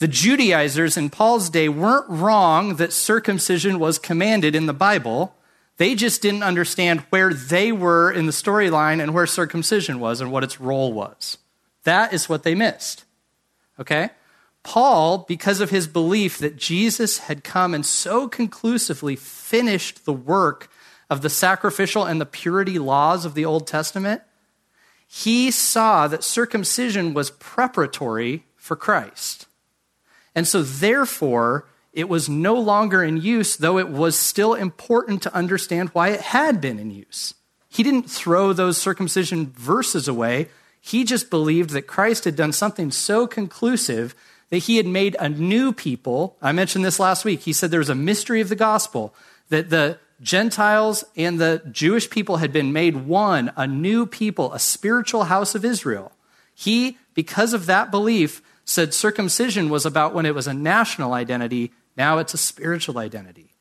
[0.02, 5.36] The Judaizers in Paul's day weren't wrong that circumcision was commanded in the Bible.
[5.76, 10.32] They just didn't understand where they were in the storyline and where circumcision was and
[10.32, 11.38] what its role was.
[11.84, 13.04] That is what they missed.
[13.78, 14.10] Okay?
[14.64, 20.68] Paul, because of his belief that Jesus had come and so conclusively finished the work
[21.10, 24.22] of the sacrificial and the purity laws of the Old Testament,
[25.06, 29.46] he saw that circumcision was preparatory for Christ.
[30.34, 35.34] And so, therefore, it was no longer in use, though it was still important to
[35.34, 37.34] understand why it had been in use.
[37.68, 40.48] He didn't throw those circumcision verses away.
[40.80, 44.14] He just believed that Christ had done something so conclusive
[44.50, 46.36] that he had made a new people.
[46.42, 47.40] I mentioned this last week.
[47.40, 49.14] He said there was a mystery of the gospel,
[49.48, 54.58] that the Gentiles and the Jewish people had been made one, a new people, a
[54.58, 56.12] spiritual house of Israel.
[56.54, 61.72] He, because of that belief, said circumcision was about when it was a national identity,
[61.96, 63.54] now it's a spiritual identity.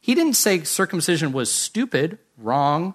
[0.00, 2.94] He didn't say circumcision was stupid, wrong,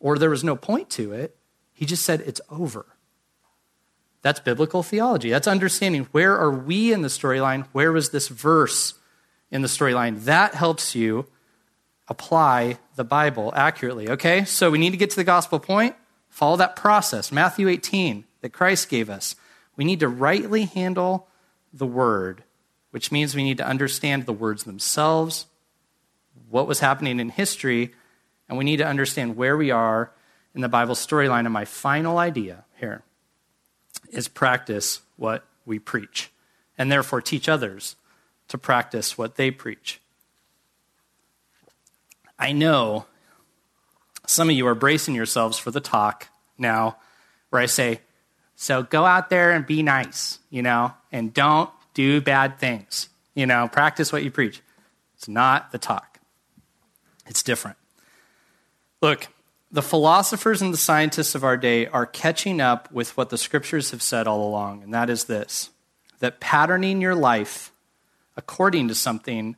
[0.00, 1.36] or there was no point to it.
[1.72, 2.86] He just said it's over.
[4.20, 5.30] That's biblical theology.
[5.30, 7.66] That's understanding where are we in the storyline?
[7.72, 8.94] Where was this verse
[9.50, 10.24] in the storyline?
[10.24, 11.26] That helps you
[12.08, 14.08] apply the Bible accurately.
[14.10, 14.44] Okay?
[14.44, 15.96] So we need to get to the gospel point.
[16.28, 17.32] Follow that process.
[17.32, 19.34] Matthew 18 that Christ gave us.
[19.76, 21.28] We need to rightly handle
[21.72, 22.44] the word,
[22.90, 25.46] which means we need to understand the words themselves,
[26.50, 27.94] what was happening in history,
[28.48, 30.12] and we need to understand where we are
[30.54, 31.44] in the Bible storyline.
[31.44, 33.02] And my final idea here
[34.10, 36.30] is practice what we preach,
[36.76, 37.96] and therefore teach others
[38.48, 40.00] to practice what they preach.
[42.38, 43.06] I know
[44.26, 46.96] some of you are bracing yourselves for the talk now
[47.50, 48.00] where I say,
[48.56, 53.08] so go out there and be nice, you know, and don't do bad things.
[53.34, 54.60] You know, practice what you preach.
[55.16, 56.20] It's not the talk,
[57.26, 57.76] it's different.
[59.00, 59.28] Look,
[59.70, 63.90] the philosophers and the scientists of our day are catching up with what the scriptures
[63.90, 65.70] have said all along, and that is this
[66.20, 67.72] that patterning your life
[68.36, 69.56] according to something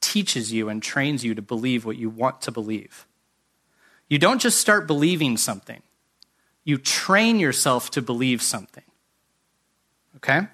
[0.00, 3.06] teaches you and trains you to believe what you want to believe.
[4.08, 5.82] You don't just start believing something,
[6.64, 8.84] you train yourself to believe something.
[10.16, 10.48] Okay?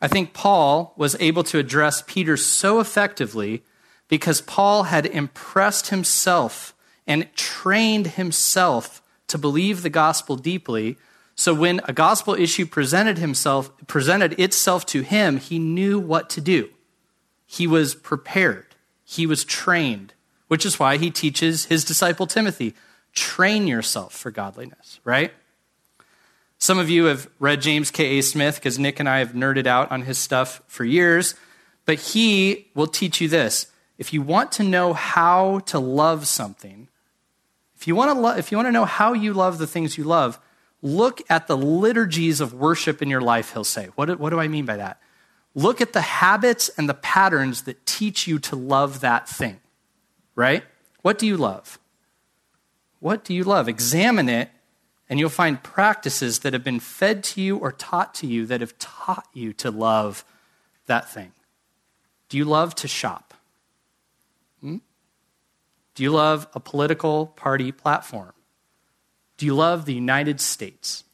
[0.00, 3.62] I think Paul was able to address Peter so effectively
[4.08, 6.74] because Paul had impressed himself
[7.06, 10.96] and trained himself to believe the gospel deeply.
[11.34, 16.40] So when a gospel issue presented himself presented itself to him, he knew what to
[16.40, 16.70] do.
[17.46, 18.74] He was prepared.
[19.04, 20.14] He was trained,
[20.48, 22.74] which is why he teaches his disciple Timothy,
[23.14, 25.32] train yourself for godliness, right?
[26.58, 28.22] Some of you have read James K.A.
[28.22, 31.34] Smith because Nick and I have nerded out on his stuff for years,
[31.84, 33.66] but he will teach you this.
[33.98, 36.88] If you want to know how to love something,
[37.76, 39.98] if you want to, lo- if you want to know how you love the things
[39.98, 40.40] you love,
[40.82, 43.90] look at the liturgies of worship in your life, he'll say.
[43.94, 45.00] What do, what do I mean by that?
[45.54, 49.60] Look at the habits and the patterns that teach you to love that thing,
[50.34, 50.64] right?
[51.02, 51.78] What do you love?
[53.04, 53.68] What do you love?
[53.68, 54.48] Examine it,
[55.10, 58.62] and you'll find practices that have been fed to you or taught to you that
[58.62, 60.24] have taught you to love
[60.86, 61.32] that thing.
[62.30, 63.34] Do you love to shop?
[64.62, 64.78] Hmm?
[65.94, 68.32] Do you love a political party platform?
[69.36, 71.04] Do you love the United States?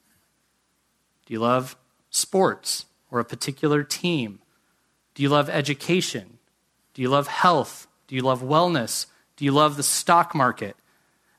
[1.27, 1.77] Do you love
[2.09, 4.39] sports or a particular team?
[5.17, 6.39] Do you love education?
[6.95, 7.89] Do you love health?
[8.07, 9.07] Do you love wellness?
[9.35, 10.77] Do you love the stock market?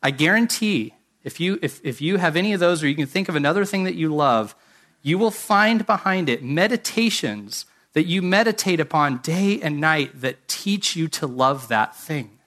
[0.02, 3.30] I guarantee if you, if, if you have any of those, or you can think
[3.30, 4.56] of another thing that you love,
[5.02, 10.96] you will find behind it meditations that you meditate upon day and night that teach
[10.96, 12.40] you to love that thing.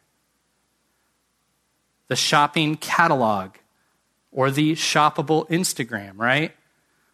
[2.09, 3.57] The shopping catalog,
[4.33, 6.53] or the shoppable Instagram, right?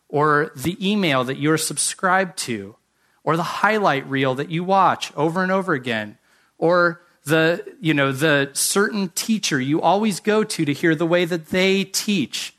[0.08, 2.76] Or the email that you're subscribed to,
[3.22, 6.18] or the highlight reel that you watch over and over again,
[6.56, 11.24] or the, you know, the certain teacher you always go to to hear the way
[11.24, 12.54] that they teach,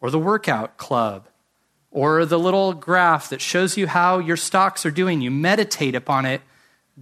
[0.00, 1.28] or the workout club,
[1.90, 5.20] or the little graph that shows you how your stocks are doing.
[5.20, 6.42] You meditate upon it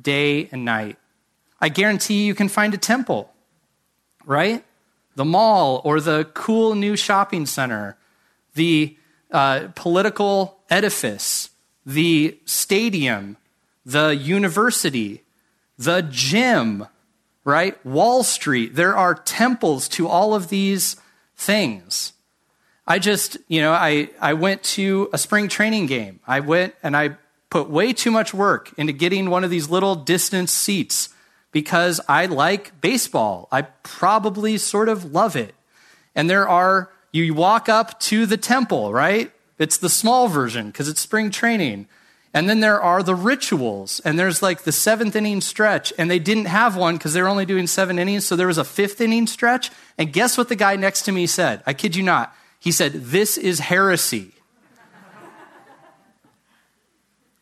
[0.01, 0.99] day and night.
[1.61, 3.33] I guarantee you can find a temple,
[4.25, 4.65] right?
[5.15, 7.97] the mall or the cool new shopping center,
[8.55, 8.97] the
[9.31, 11.51] uh, political edifice,
[11.87, 13.37] the stadium,
[13.85, 15.23] the university,
[15.79, 16.87] the gym,
[17.45, 17.85] right?
[17.85, 18.75] Wall Street.
[18.75, 20.97] There are temples to all of these
[21.37, 22.13] things.
[22.87, 26.21] I just, you know, I, I went to a spring training game.
[26.27, 27.17] I went and I
[27.49, 31.09] put way too much work into getting one of these little distance seats
[31.51, 33.49] because I like baseball.
[33.51, 35.55] I probably sort of love it.
[36.15, 39.33] And there are, you walk up to the temple, right?
[39.59, 41.87] It's the small version because it's spring training.
[42.35, 46.19] And then there are the rituals, and there's like the seventh inning stretch, and they
[46.19, 49.01] didn't have one because they were only doing seven innings, so there was a fifth
[49.01, 49.71] inning stretch.
[49.97, 51.63] And guess what the guy next to me said?
[51.65, 52.35] I kid you not.
[52.59, 54.33] He said, This is heresy.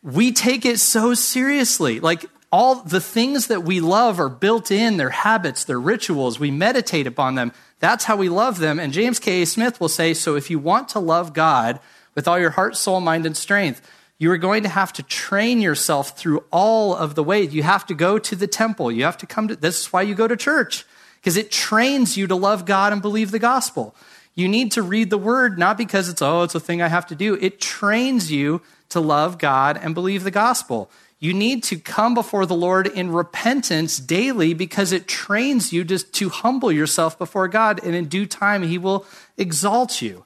[0.03, 1.99] we take it so seriously.
[1.99, 6.39] Like all the things that we love are built in, their habits, their rituals.
[6.39, 7.51] We meditate upon them.
[7.79, 8.79] That's how we love them.
[8.79, 9.43] And James K.
[9.45, 11.79] Smith will say so if you want to love God
[12.13, 13.81] with all your heart, soul, mind, and strength,
[14.23, 17.53] you are going to have to train yourself through all of the ways.
[17.53, 18.89] You have to go to the temple.
[18.89, 20.85] You have to come to this is why you go to church,
[21.17, 23.93] because it trains you to love God and believe the gospel.
[24.33, 27.05] You need to read the word not because it's, oh, it's a thing I have
[27.07, 27.35] to do.
[27.35, 30.89] It trains you to love God and believe the gospel.
[31.19, 35.99] You need to come before the Lord in repentance daily because it trains you to,
[35.99, 39.05] to humble yourself before God, and in due time, He will
[39.37, 40.23] exalt you.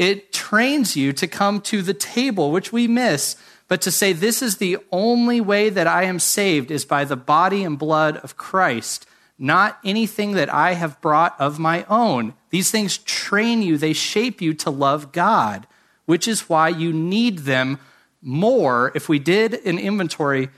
[0.00, 3.36] It trains you to come to the table, which we miss,
[3.68, 7.16] but to say, This is the only way that I am saved is by the
[7.16, 9.04] body and blood of Christ,
[9.38, 12.32] not anything that I have brought of my own.
[12.48, 15.66] These things train you, they shape you to love God,
[16.06, 17.78] which is why you need them
[18.22, 18.92] more.
[18.94, 20.48] If we did an inventory,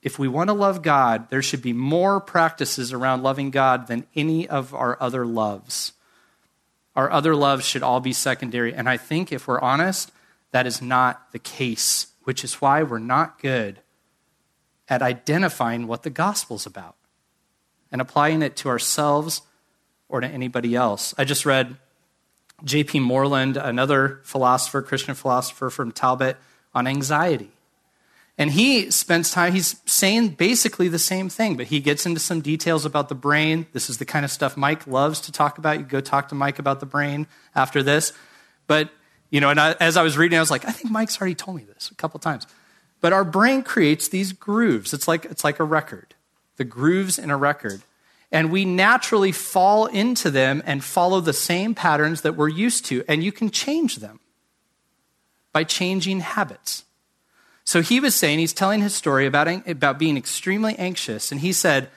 [0.00, 4.06] if we want to love God, there should be more practices around loving God than
[4.14, 5.92] any of our other loves.
[6.96, 8.74] Our other loves should all be secondary.
[8.74, 10.10] And I think if we're honest,
[10.50, 13.80] that is not the case, which is why we're not good
[14.88, 16.96] at identifying what the gospel's about
[17.92, 19.42] and applying it to ourselves
[20.08, 21.14] or to anybody else.
[21.18, 21.76] I just read
[22.64, 23.00] J.P.
[23.00, 26.38] Moreland, another philosopher, Christian philosopher from Talbot,
[26.74, 27.50] on anxiety.
[28.38, 32.42] And he spends time, he's saying basically the same thing, but he gets into some
[32.42, 33.66] details about the brain.
[33.72, 35.78] This is the kind of stuff Mike loves to talk about.
[35.78, 38.12] You go talk to Mike about the brain after this.
[38.66, 38.90] But,
[39.30, 41.34] you know, and I, as I was reading, I was like, I think Mike's already
[41.34, 42.46] told me this a couple times.
[43.00, 44.92] But our brain creates these grooves.
[44.92, 46.14] It's like, it's like a record,
[46.56, 47.82] the grooves in a record.
[48.32, 53.02] And we naturally fall into them and follow the same patterns that we're used to.
[53.08, 54.20] And you can change them
[55.52, 56.84] by changing habits.
[57.66, 61.32] So he was saying, he's telling his story about, about being extremely anxious.
[61.32, 61.90] And he said,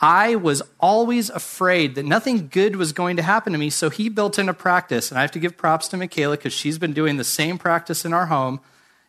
[0.00, 3.68] I was always afraid that nothing good was going to happen to me.
[3.68, 5.10] So he built in a practice.
[5.10, 8.04] And I have to give props to Michaela because she's been doing the same practice
[8.04, 8.60] in our home.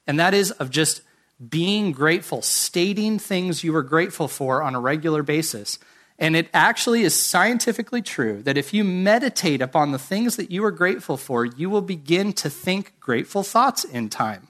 [0.08, 1.04] And that is of just
[1.48, 5.78] being grateful, stating things you were grateful for on a regular basis.
[6.18, 10.66] And it actually is scientifically true that if you meditate upon the things that you
[10.66, 14.49] are grateful for, you will begin to think grateful thoughts in time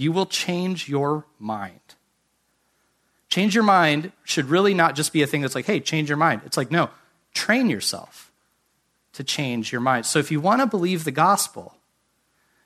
[0.00, 1.78] you will change your mind.
[3.28, 6.16] Change your mind should really not just be a thing that's like, hey, change your
[6.16, 6.40] mind.
[6.46, 6.88] It's like, no,
[7.34, 8.32] train yourself
[9.12, 10.06] to change your mind.
[10.06, 11.76] So if you want to believe the gospel,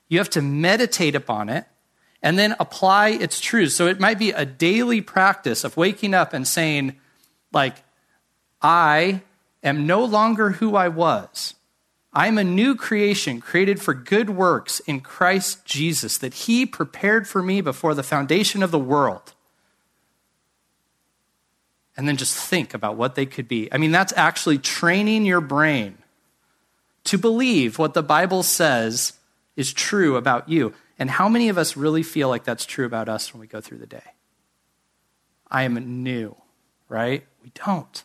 [0.07, 1.65] you have to meditate upon it
[2.23, 3.75] and then apply its truths.
[3.75, 6.95] So it might be a daily practice of waking up and saying,
[7.53, 7.83] like,
[8.63, 9.23] I
[9.65, 11.55] am no longer who I was.
[12.15, 17.27] I am a new creation created for good works in Christ Jesus that He prepared
[17.27, 19.33] for me before the foundation of the world.
[21.97, 23.69] And then just think about what they could be.
[23.73, 25.99] I mean, that's actually training your brain
[27.05, 29.15] to believe what the Bible says
[29.57, 30.73] is true about you.
[30.99, 33.61] And how many of us really feel like that's true about us when we go
[33.61, 34.15] through the day?
[35.51, 36.37] I am new,
[36.89, 37.25] right?
[37.43, 38.03] We don't.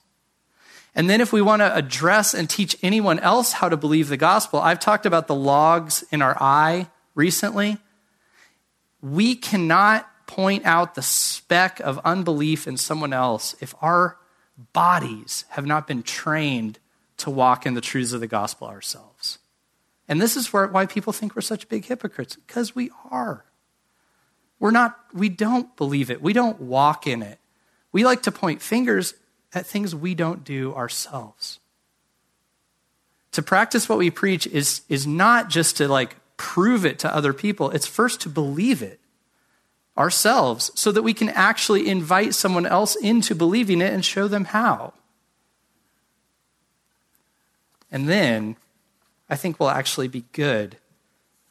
[0.95, 4.17] And then, if we want to address and teach anyone else how to believe the
[4.17, 7.77] gospel, I've talked about the logs in our eye recently.
[9.01, 14.17] We cannot point out the speck of unbelief in someone else if our
[14.73, 16.79] bodies have not been trained
[17.17, 19.39] to walk in the truths of the gospel ourselves.
[20.07, 23.45] And this is why people think we're such big hypocrites, because we are.
[24.59, 26.21] We're not, we don't believe it.
[26.21, 27.39] We don't walk in it.
[27.91, 29.13] We like to point fingers
[29.53, 31.59] at things we don't do ourselves.
[33.33, 37.33] To practice what we preach is, is not just to like prove it to other
[37.33, 38.99] people, it's first to believe it
[39.97, 44.45] ourselves so that we can actually invite someone else into believing it and show them
[44.45, 44.93] how.
[47.91, 48.55] And then
[49.29, 50.77] I think we'll actually be good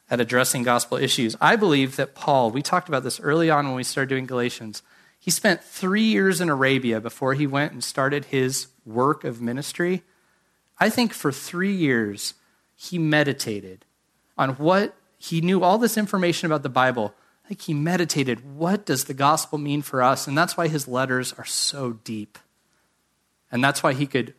[0.09, 1.35] at addressing gospel issues.
[1.39, 4.81] I believe that Paul, we talked about this early on when we started doing Galatians,
[5.19, 10.03] he spent three years in Arabia before he went and started his work of ministry.
[10.79, 12.35] I think for three years,
[12.75, 13.83] he meditated
[14.37, 17.13] on what he knew all this information about the Bible.
[17.43, 20.25] I think he meditated what does the gospel mean for us?
[20.25, 22.39] And that's why his letters are so deep.
[23.51, 24.33] And that's why he could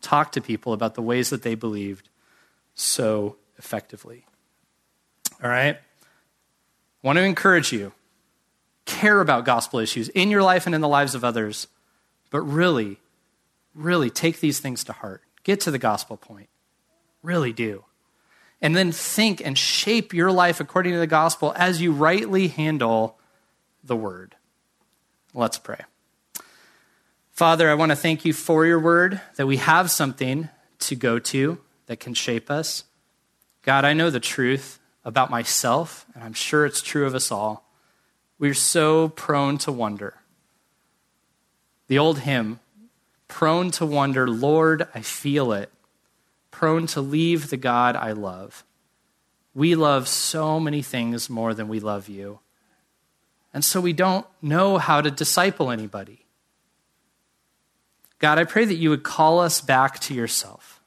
[0.00, 2.08] talk to people about the ways that they believed
[2.74, 4.24] so effectively.
[5.42, 5.76] All right?
[5.76, 7.92] I want to encourage you
[8.88, 11.68] care about gospel issues in your life and in the lives of others,
[12.30, 12.98] but really,
[13.74, 15.22] really take these things to heart.
[15.44, 16.48] Get to the gospel point.
[17.22, 17.84] Really do.
[18.60, 23.18] And then think and shape your life according to the gospel as you rightly handle
[23.84, 24.34] the word.
[25.34, 25.82] Let's pray.
[27.30, 30.48] Father, I want to thank you for your word, that we have something
[30.80, 32.84] to go to that can shape us.
[33.62, 37.67] God, I know the truth about myself, and I'm sure it's true of us all.
[38.38, 40.14] We're so prone to wonder.
[41.88, 42.60] The old hymn,
[43.26, 45.70] prone to wonder, Lord, I feel it,
[46.50, 48.64] prone to leave the God I love.
[49.54, 52.40] We love so many things more than we love you.
[53.52, 56.26] And so we don't know how to disciple anybody.
[58.18, 60.80] God, I pray that you would call us back to yourself,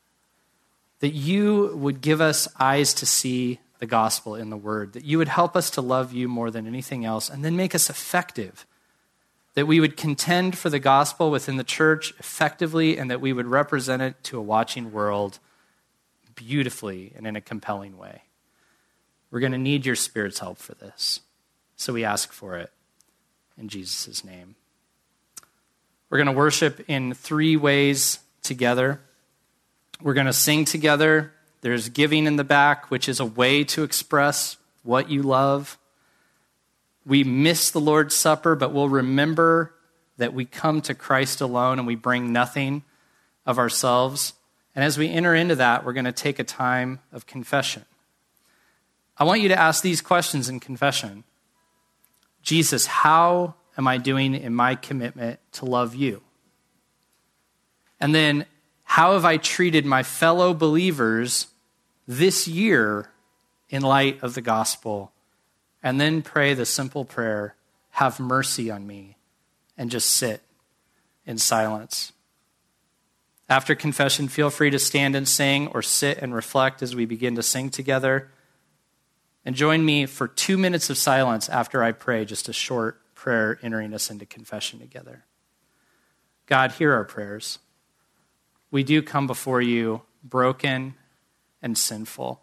[1.00, 5.18] that you would give us eyes to see the gospel in the word, that you
[5.18, 8.68] would help us to love you more than anything else, and then make us effective.
[9.56, 13.48] That we would contend for the gospel within the church effectively, and that we would
[13.48, 15.40] represent it to a watching world
[16.36, 18.22] beautifully and in a compelling way.
[19.32, 21.22] We're going to need your Spirit's help for this.
[21.76, 22.72] So we ask for it
[23.58, 24.56] in Jesus' name.
[26.12, 29.02] We're going to worship in three ways together.
[30.02, 33.84] We're going to sing together there's giving in the back, which is a way to
[33.84, 35.78] express what you love.
[37.06, 39.74] We miss the Lord's Supper, but we'll remember
[40.18, 42.84] that we come to Christ alone and we bring nothing
[43.46, 44.34] of ourselves.
[44.76, 47.86] And as we enter into that, we're going to take a time of confession.
[49.18, 51.24] I want you to ask these questions in confession
[52.42, 56.22] Jesus, how am I doing in my commitment to love you?
[58.00, 58.48] And then,
[58.92, 61.48] how have I treated my fellow believers
[62.10, 63.10] this year
[63.70, 65.14] in light of the gospel?
[65.82, 67.56] And then pray the simple prayer
[67.92, 69.16] Have mercy on me,
[69.78, 70.42] and just sit
[71.26, 72.12] in silence.
[73.48, 77.36] After confession, feel free to stand and sing or sit and reflect as we begin
[77.36, 78.30] to sing together.
[79.46, 83.58] And join me for two minutes of silence after I pray, just a short prayer
[83.64, 85.24] entering us into confession together.
[86.46, 87.60] God, hear our prayers
[88.72, 90.96] we do come before you broken
[91.62, 92.42] and sinful.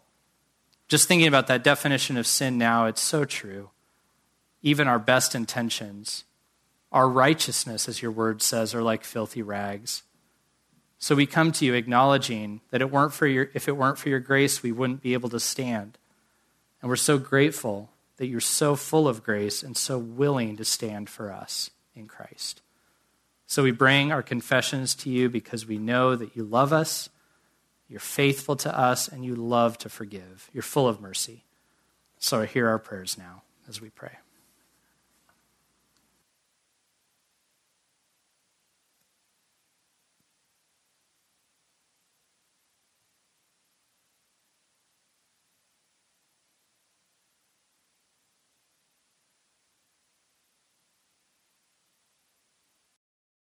[0.87, 3.69] Just thinking about that definition of sin now, it's so true.
[4.61, 6.23] Even our best intentions,
[6.91, 10.03] our righteousness, as your word says, are like filthy rags.
[10.97, 14.09] So we come to you acknowledging that it weren't for your, if it weren't for
[14.09, 15.97] your grace, we wouldn't be able to stand.
[16.81, 21.09] And we're so grateful that you're so full of grace and so willing to stand
[21.09, 22.61] for us in Christ.
[23.49, 27.09] So we bring our confessions to you because we know that you love us,
[27.87, 30.51] you're faithful to us, and you love to forgive.
[30.53, 31.45] You're full of mercy.
[32.19, 34.17] So I hear our prayers now as we pray.